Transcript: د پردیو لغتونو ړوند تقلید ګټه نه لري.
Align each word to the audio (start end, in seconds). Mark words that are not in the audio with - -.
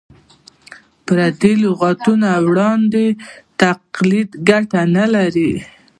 د 0.03 0.03
پردیو 1.05 1.61
لغتونو 1.63 2.29
ړوند 2.55 2.93
تقلید 3.61 4.29
ګټه 4.49 4.81
نه 4.95 5.05
لري. 5.15 5.51